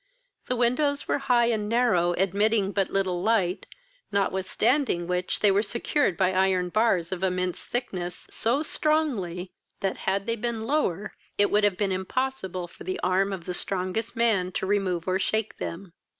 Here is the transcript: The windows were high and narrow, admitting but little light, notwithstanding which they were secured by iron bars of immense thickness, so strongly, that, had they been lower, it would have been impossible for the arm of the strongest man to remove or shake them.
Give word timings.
The 0.47 0.55
windows 0.55 1.07
were 1.07 1.19
high 1.29 1.45
and 1.51 1.69
narrow, 1.69 2.13
admitting 2.13 2.71
but 2.71 2.89
little 2.89 3.21
light, 3.21 3.67
notwithstanding 4.11 5.05
which 5.05 5.41
they 5.41 5.51
were 5.51 5.61
secured 5.61 6.17
by 6.17 6.33
iron 6.33 6.69
bars 6.69 7.11
of 7.11 7.21
immense 7.21 7.59
thickness, 7.63 8.25
so 8.31 8.63
strongly, 8.63 9.51
that, 9.81 9.97
had 9.97 10.25
they 10.25 10.35
been 10.37 10.63
lower, 10.65 11.13
it 11.37 11.51
would 11.51 11.63
have 11.63 11.77
been 11.77 11.91
impossible 11.91 12.67
for 12.67 12.83
the 12.83 12.99
arm 13.03 13.31
of 13.31 13.45
the 13.45 13.53
strongest 13.53 14.15
man 14.15 14.51
to 14.53 14.65
remove 14.65 15.07
or 15.07 15.19
shake 15.19 15.57
them. 15.59 15.93